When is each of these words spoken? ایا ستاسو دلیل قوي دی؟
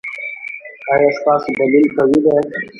ایا 0.93 1.09
ستاسو 1.17 1.49
دلیل 1.59 1.85
قوي 1.95 2.17
دی؟ 2.23 2.31